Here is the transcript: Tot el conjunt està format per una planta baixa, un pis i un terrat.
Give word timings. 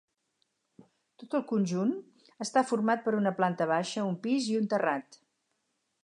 Tot 1.23 1.35
el 1.39 1.41
conjunt 1.51 1.91
està 2.45 2.63
format 2.69 3.03
per 3.07 3.13
una 3.17 3.33
planta 3.41 3.67
baixa, 3.73 4.07
un 4.13 4.17
pis 4.23 4.47
i 4.55 4.57
un 4.61 4.71
terrat. 4.73 5.19